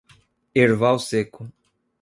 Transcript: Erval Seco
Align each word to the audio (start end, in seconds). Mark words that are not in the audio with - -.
Erval 0.55 0.97
Seco 0.97 1.45